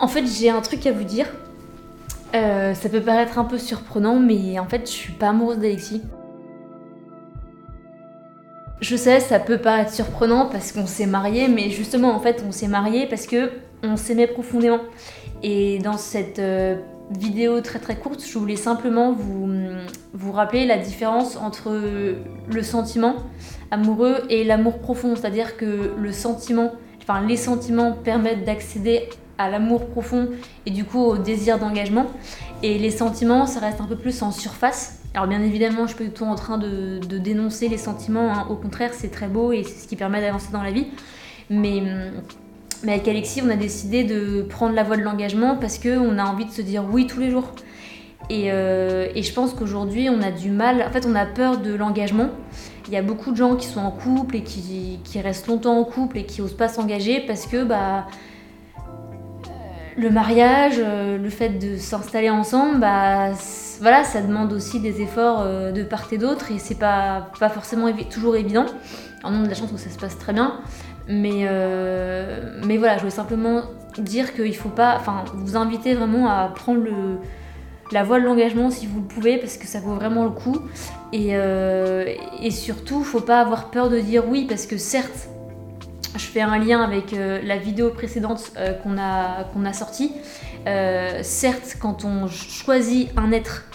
[0.00, 1.26] En fait, j'ai un truc à vous dire.
[2.34, 6.02] Euh, ça peut paraître un peu surprenant, mais en fait, je suis pas amoureuse d'Alexis.
[8.80, 12.50] Je sais, ça peut paraître surprenant parce qu'on s'est mariés, mais justement, en fait, on
[12.50, 13.50] s'est mariés parce que
[13.82, 14.80] on s'aimait profondément.
[15.42, 16.76] Et dans cette euh,
[17.10, 19.50] vidéo très très courte, je voulais simplement vous,
[20.14, 23.16] vous rappeler la différence entre le sentiment
[23.70, 25.14] amoureux et l'amour profond.
[25.14, 26.72] C'est-à-dire que le sentiment,
[27.02, 29.10] enfin les sentiments permettent d'accéder
[29.40, 30.28] à l'amour profond
[30.66, 32.06] et du coup au désir d'engagement.
[32.62, 35.00] Et les sentiments, ça reste un peu plus en surface.
[35.14, 38.46] Alors bien évidemment, je suis pas du tout en train de, dénoncer les sentiments, hein.
[38.50, 40.86] au contraire, c'est très beau et c'est ce qui permet d'avancer dans la vie.
[41.48, 41.82] Mais,
[42.84, 46.24] mais avec Alexis, on a décidé de prendre la voie de l'engagement parce qu'on a
[46.24, 47.52] envie de se dire oui tous les jours.
[48.28, 51.58] Et, euh, et je pense qu'aujourd'hui, on a du mal, en fait, on a peur
[51.58, 52.28] de l'engagement.
[52.86, 55.78] Il y a beaucoup de gens qui sont en couple et qui, qui restent longtemps
[55.78, 58.06] en couple et qui osent pas s'engager parce que bah,
[60.00, 63.30] le mariage, euh, le fait de s'installer ensemble, bah,
[63.80, 67.48] voilà, ça demande aussi des efforts euh, de part et d'autre et c'est pas, pas
[67.48, 68.66] forcément toujours évident.
[69.22, 70.60] En on de la chance où ça se passe très bien,
[71.06, 73.62] mais, euh, mais voilà, je voulais simplement
[73.98, 77.18] dire qu'il faut pas, enfin, vous inviter vraiment à prendre le,
[77.92, 80.56] la voie de l'engagement si vous le pouvez parce que ça vaut vraiment le coup
[81.12, 81.32] et,
[82.40, 85.28] et surtout, faut pas avoir peur de dire oui parce que certes,
[86.16, 90.12] je fais un lien avec euh, la vidéo précédente euh, qu'on a, qu'on a sortie.
[90.66, 93.66] Euh, certes, quand on choisit un être,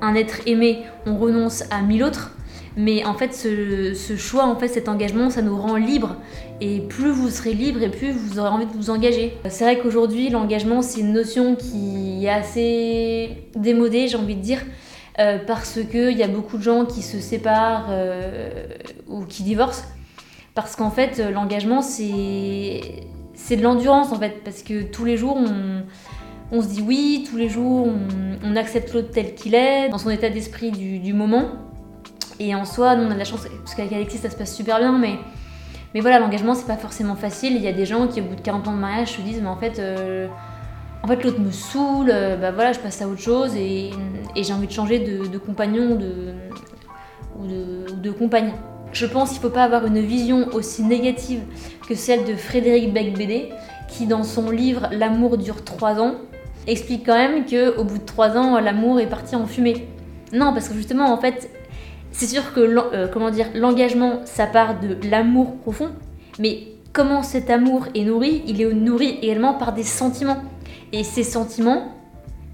[0.00, 2.32] un être aimé, on renonce à mille autres.
[2.78, 6.16] Mais en fait, ce, choix, en fait, cet engagement, ça nous rend libres.
[6.60, 9.34] Et plus vous serez libre, et plus vous aurez envie de vous engager.
[9.48, 14.60] C'est vrai qu'aujourd'hui, l'engagement, c'est une notion qui est assez démodée, j'ai envie de dire,
[15.46, 17.88] parce qu'il y a beaucoup de gens qui se séparent
[19.08, 19.84] ou qui divorcent.
[20.56, 22.80] Parce qu'en fait, euh, l'engagement, c'est
[23.50, 25.38] de l'endurance en fait, parce que tous les jours,
[26.50, 27.88] on, se dit oui, tous les jours,
[28.42, 31.44] on, accepte l'autre tel qu'il est, dans son état d'esprit du, moment.
[32.40, 34.56] Et en soi, nous, on a de la chance, parce qu'avec Alexis, ça se passe
[34.56, 35.18] super bien, mais,
[36.00, 37.54] voilà, l'engagement, c'est pas forcément facile.
[37.54, 39.42] Il y a des gens qui, au bout de 40 ans de mariage, se disent,
[39.42, 40.26] mais en fait, euh,
[41.02, 43.90] en fait l'autre me saoule, euh, bah je passe à autre chose, et,
[44.34, 48.52] j'ai envie de changer de, compagnon ou de, ou.
[48.96, 51.42] Je pense qu'il ne faut pas avoir une vision aussi négative
[51.86, 53.50] que celle de Frédéric Becbédé,
[53.88, 56.14] qui dans son livre L'amour dure 3 ans,
[56.66, 59.86] explique quand même qu'au bout de 3 ans, l'amour est parti en fumée.
[60.32, 61.50] Non, parce que justement, en fait,
[62.10, 65.90] c'est sûr que euh, comment dire, l'engagement, ça part de l'amour profond,
[66.38, 66.60] mais
[66.94, 68.44] comment cet amour est nourri?
[68.46, 70.42] Il est nourri également par des sentiments.
[70.94, 71.92] Et ces sentiments,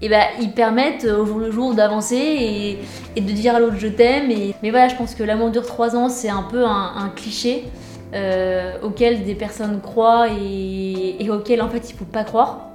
[0.03, 2.77] et bah, ils permettent euh, au jour le jour d'avancer
[3.15, 4.27] et, de dire à l'autre je t'aime.
[4.61, 7.63] Mais voilà, je pense que l'amour dure 3 ans, c'est un peu un, cliché
[8.13, 12.67] euh, auquel des personnes croient et, auquel en fait il faut pas croire.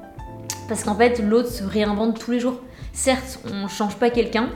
[0.69, 2.61] Parce qu'en fait, l'autre se réinvente tous les jours.
[2.93, 4.49] Certes, on ne change pas quelqu'un,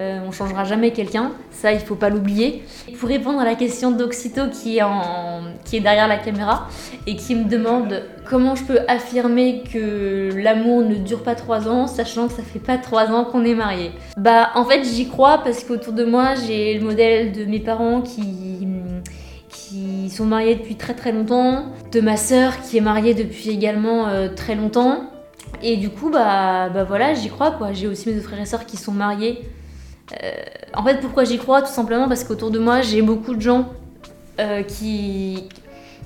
[0.00, 2.62] euh, on changera jamais quelqu'un, ça il faut pas l'oublier.
[2.98, 6.68] Pour répondre à la question d'Oxito qui, est derrière la caméra
[7.06, 11.86] et qui me demande comment je peux affirmer que l'amour ne dure pas trois ans,
[11.86, 13.92] sachant que ça fait pas trois ans qu'on est mariés.
[14.16, 18.00] Bah en fait j'y crois parce qu'autour de moi j'ai le modèle de mes parents
[18.00, 18.66] qui
[19.48, 24.08] qui sont mariés depuis très très longtemps, de ma sœur qui est mariée depuis également
[24.08, 25.10] euh, très longtemps,
[25.62, 27.72] et du coup, bah, bah voilà, j'y crois quoi.
[27.72, 29.42] J'ai aussi mes deux frères et sœurs qui sont mariés.
[30.12, 30.32] Euh,
[30.74, 33.68] en fait, pourquoi j'y crois Tout simplement parce qu'autour de moi, j'ai beaucoup de gens
[34.40, 35.48] euh, qui,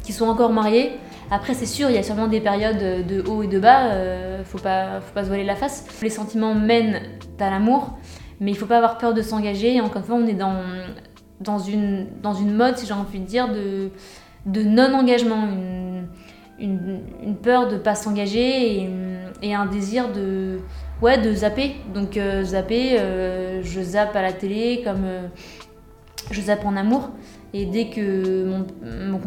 [0.05, 0.93] qui sont encore mariés.
[1.31, 3.91] Après, c'est sûr, il y a sûrement des périodes de haut et de bas.
[3.91, 5.85] Euh, faut pas, faut pas se voiler la face.
[6.03, 7.03] Les sentiments mènent
[7.41, 7.99] à l'amour,
[8.41, 9.81] mais il faut pas avoir peur de s'engager.
[9.81, 10.63] Encore une fois, on est dans,
[11.41, 13.91] dans, une, dans une mode, si j'ai envie de dire, de,
[14.47, 15.49] de non-engagement.
[15.49, 16.07] Une,
[16.61, 18.89] une, une, peur de pas s'engager et,
[19.43, 20.61] et, un désir de
[21.03, 25.27] ouais de zapper donc euh, zapper euh, je zappe à la télé comme euh,
[26.31, 27.11] je zappe en amour
[27.55, 28.67] et dès que mon,
[29.11, 29.19] mon,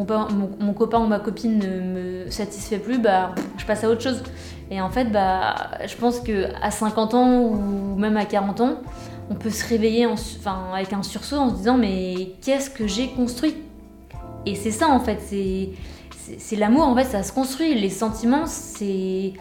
[0.74, 4.22] copain, ou ma copine ne me satisfait plus bah je passe à autre chose
[4.70, 5.56] et en fait bah
[5.86, 8.76] je pense que à 50 ans ou même à 40 ans
[9.30, 12.86] on peut se réveiller en, enfin, avec un sursaut en se disant mais qu'est-ce que
[12.86, 13.56] j'ai construit?
[14.46, 15.20] Et c'est ça en fait
[16.38, 17.76] c'est l'amour, en fait, ça se construit.
[17.76, 19.34] Les sentiments, c'est.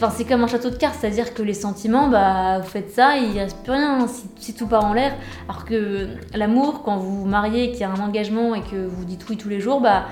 [0.00, 3.16] Enfin, c'est comme un château de cartes, c'est-à-dire que les sentiments, bah, vous faites ça,
[3.16, 4.06] il reste plus rien
[4.36, 5.12] si, tout part en l'air.
[5.48, 6.06] Alors que
[6.36, 9.36] l'amour, quand vous vous mariez, qu'il y a un engagement et que vous dites oui
[9.36, 10.04] tous les jours, bah,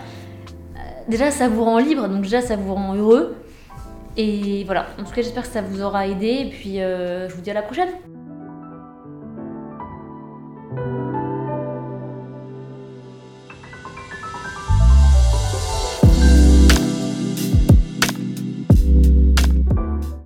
[0.75, 0.79] euh,
[1.09, 3.37] déjà ça vous rend libre, donc déjà ça vous rend heureux.
[4.17, 7.35] Et voilà, en tout cas j'espère que ça vous aura aidé, et puis euh, je
[7.37, 7.91] vous dis à la prochaine